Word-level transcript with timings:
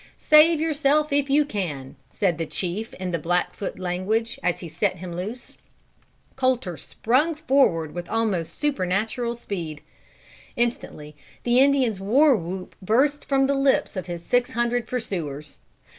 "Save 0.17 0.59
yourself 0.59 1.13
if 1.13 1.29
you 1.29 1.45
can," 1.45 1.95
said 2.09 2.39
the 2.39 2.47
chief 2.47 2.95
in 2.95 3.11
the 3.11 3.19
Blackfoot 3.19 3.77
language 3.77 4.39
as 4.41 4.59
he 4.61 4.67
set 4.67 4.95
him 4.95 5.15
loose. 5.15 5.57
Colter 6.35 6.75
sprung 6.75 7.35
forward 7.35 7.93
with 7.93 8.09
almost 8.09 8.55
supernatural 8.55 9.35
speed. 9.35 9.81
Instantly 10.55 11.15
the 11.43 11.59
Indian's 11.59 11.99
war 11.99 12.35
whoop 12.35 12.73
burst 12.81 13.25
from 13.25 13.45
the 13.45 13.53
lips 13.53 13.95
of 13.95 14.07
his 14.07 14.23
six 14.23 14.53
hundred 14.53 14.87
pursuers. 14.87 15.59